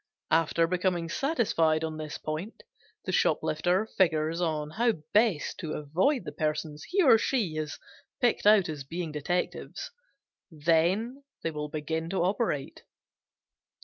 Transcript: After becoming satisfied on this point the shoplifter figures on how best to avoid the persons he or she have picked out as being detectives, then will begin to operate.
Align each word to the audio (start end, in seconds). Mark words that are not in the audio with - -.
After 0.31 0.65
becoming 0.65 1.09
satisfied 1.09 1.83
on 1.83 1.97
this 1.97 2.17
point 2.17 2.63
the 3.05 3.11
shoplifter 3.11 3.85
figures 3.85 4.41
on 4.41 4.71
how 4.71 4.93
best 5.13 5.59
to 5.59 5.73
avoid 5.73 6.23
the 6.25 6.31
persons 6.31 6.85
he 6.85 7.03
or 7.03 7.19
she 7.19 7.53
have 7.57 7.73
picked 8.19 8.47
out 8.47 8.67
as 8.67 8.83
being 8.83 9.11
detectives, 9.11 9.91
then 10.49 11.23
will 11.43 11.69
begin 11.69 12.09
to 12.09 12.23
operate. 12.23 12.81